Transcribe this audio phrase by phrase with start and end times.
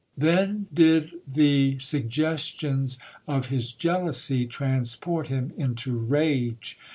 [0.17, 6.79] Then did the suggestions of his jealousy transport him into rage.